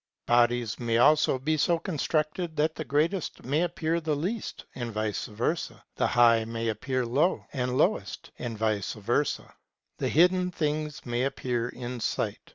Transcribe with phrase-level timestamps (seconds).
[0.25, 5.27] Bodies may also be so constructed that the greatest may appear the least, and vice
[5.27, 9.53] versa; and the high may appear low and lowest, and vice versa;
[9.99, 12.49] and hidden things may appear in sight.